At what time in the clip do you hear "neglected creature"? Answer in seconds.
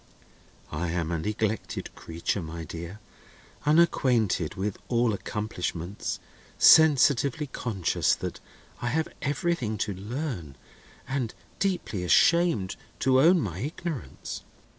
1.19-2.41